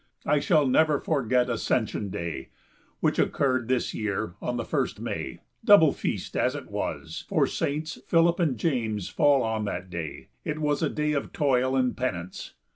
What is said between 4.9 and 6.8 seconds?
May. Double feast as it